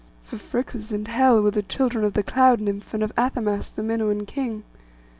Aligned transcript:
For 0.23 0.37
Phrixus 0.39 0.91
and 0.91 1.07
Helle 1.07 1.43
were 1.43 1.51
the 1.51 1.61
children 1.61 2.03
of 2.03 2.13
the 2.13 2.23
cloud 2.23 2.59
nymph, 2.59 2.91
and 2.95 3.03
of 3.03 3.13
Athamas 3.15 3.69
the 3.69 3.83
Minuan 3.83 4.25
king. 4.25 4.63